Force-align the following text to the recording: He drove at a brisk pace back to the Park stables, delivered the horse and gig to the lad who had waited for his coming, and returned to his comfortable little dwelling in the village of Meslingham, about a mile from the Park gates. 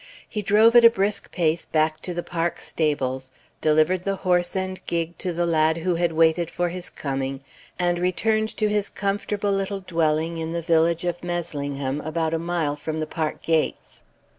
He 0.27 0.41
drove 0.41 0.75
at 0.75 0.83
a 0.83 0.89
brisk 0.89 1.31
pace 1.31 1.63
back 1.63 1.99
to 1.99 2.11
the 2.15 2.23
Park 2.23 2.59
stables, 2.59 3.31
delivered 3.61 4.03
the 4.03 4.15
horse 4.15 4.55
and 4.55 4.83
gig 4.87 5.15
to 5.19 5.31
the 5.31 5.45
lad 5.45 5.77
who 5.77 5.93
had 5.93 6.11
waited 6.11 6.49
for 6.49 6.69
his 6.69 6.89
coming, 6.89 7.43
and 7.77 7.99
returned 7.99 8.49
to 8.57 8.67
his 8.67 8.89
comfortable 8.89 9.51
little 9.51 9.81
dwelling 9.81 10.39
in 10.39 10.53
the 10.53 10.61
village 10.63 11.05
of 11.05 11.21
Meslingham, 11.23 12.01
about 12.03 12.33
a 12.33 12.39
mile 12.39 12.75
from 12.75 12.97
the 12.97 13.05
Park 13.05 13.43
gates. 13.43 14.01